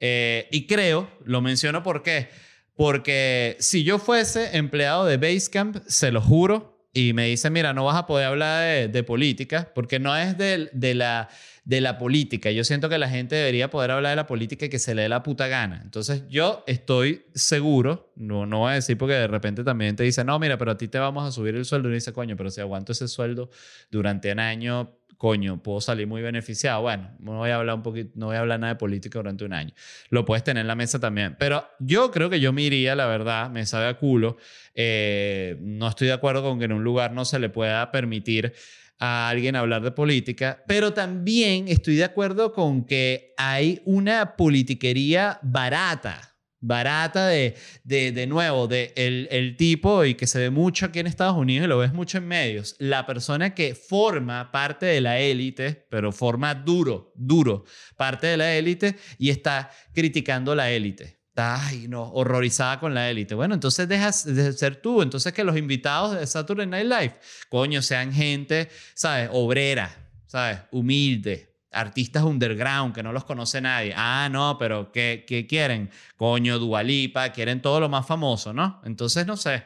[0.01, 2.29] Eh, y creo, lo menciono por qué.
[2.75, 7.85] Porque si yo fuese empleado de Basecamp, se lo juro, y me dicen, mira, no
[7.85, 11.29] vas a poder hablar de, política, porque no es de, de la
[11.65, 12.51] de la política.
[12.51, 15.03] Yo siento que la gente debería poder hablar de la política y que se le
[15.03, 15.81] dé la puta gana.
[15.85, 20.25] Entonces yo estoy seguro, no, no voy a decir porque de repente también te dice,
[20.25, 21.89] no, mira, pero a ti te vamos a subir el sueldo.
[21.91, 23.51] Y dice, coño, pero si aguanto ese sueldo
[23.91, 26.83] durante un año, coño, puedo salir muy beneficiado.
[26.83, 29.45] Bueno, no voy a hablar un poquito, no voy a hablar nada de política durante
[29.45, 29.73] un año.
[30.11, 31.37] Lo puedes tener en la mesa también.
[31.39, 34.37] Pero yo creo que yo me iría, la verdad, me sabe a culo.
[34.75, 38.53] Eh, no estoy de acuerdo con que en un lugar no se le pueda permitir
[38.99, 45.39] a alguien hablar de política, pero también estoy de acuerdo con que hay una politiquería
[45.43, 50.87] barata, barata de, de, de nuevo, de el, el, tipo y que se ve mucho
[50.87, 54.87] aquí en Estados Unidos y lo ves mucho en medios, la persona que forma parte
[54.87, 57.65] de la élite, pero forma duro, duro,
[57.97, 63.35] parte de la élite y está criticando la élite ay, no, horrorizada con la élite.
[63.35, 65.03] Bueno, entonces dejas de ser tú.
[65.03, 67.15] Entonces que los invitados de Saturday Night Live,
[67.49, 69.31] coño, sean gente, ¿sabes?
[69.33, 69.91] Obrera,
[70.27, 70.61] ¿sabes?
[70.71, 73.95] Humilde, artistas underground que no los conoce nadie.
[73.97, 75.91] Ah, no, pero ¿qué, qué quieren?
[76.17, 78.81] Coño, Dualipa, quieren todo lo más famoso, ¿no?
[78.85, 79.65] Entonces, no sé.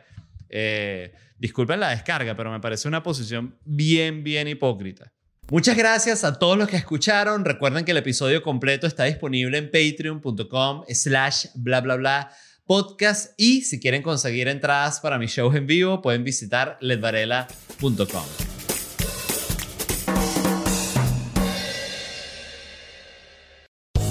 [0.49, 5.13] Eh, disculpen la descarga, pero me parece una posición bien, bien hipócrita.
[5.51, 7.45] Muchas gracias a todos los que escucharon.
[7.45, 12.31] Recuerden que el episodio completo está disponible en patreon.com slash bla bla bla
[12.67, 18.25] podcast y si quieren conseguir entradas para mis shows en vivo pueden visitar ledvarela.com.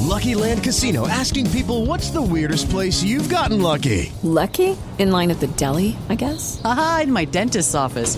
[0.08, 4.14] Lucky Land Casino asking people what's the weirdest place you've gotten lucky?
[4.24, 4.78] Lucky?
[4.98, 6.62] In line at the deli, I guess.
[6.64, 8.18] Aha, in my dentist's office.